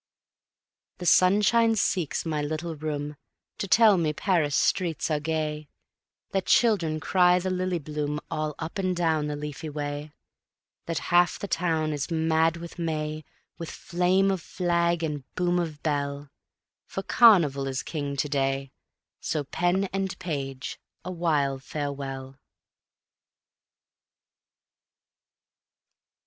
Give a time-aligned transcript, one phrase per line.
[0.97, 3.17] The sunshine seeks my little room
[3.59, 5.67] To tell me Paris streets are gay;
[6.31, 10.11] That children cry the lily bloom All up and down the leafy way;
[10.87, 13.23] That half the town is mad with May,
[13.59, 16.29] With flame of flag and boom of bell:
[16.87, 18.71] For Carnival is King to day;
[19.19, 22.39] So pen and page, awhile farewell.